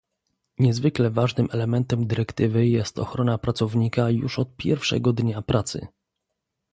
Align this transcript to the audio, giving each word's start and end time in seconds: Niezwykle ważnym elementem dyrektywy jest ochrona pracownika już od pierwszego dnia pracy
Niezwykle 0.59 1.09
ważnym 1.09 1.47
elementem 1.51 2.07
dyrektywy 2.07 2.67
jest 2.67 2.99
ochrona 2.99 3.37
pracownika 3.37 4.09
już 4.09 4.39
od 4.39 4.55
pierwszego 4.57 5.13
dnia 5.13 5.41
pracy 5.41 5.87